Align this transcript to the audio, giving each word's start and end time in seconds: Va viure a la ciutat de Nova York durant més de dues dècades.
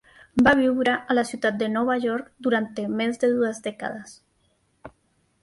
Va 0.45 0.51
viure 0.59 0.95
a 1.11 1.17
la 1.17 1.23
ciutat 1.31 1.59
de 1.59 1.67
Nova 1.73 1.97
York 2.07 2.33
durant 2.49 2.67
més 3.03 3.21
de 3.25 3.31
dues 3.35 3.61
dècades. 3.69 4.19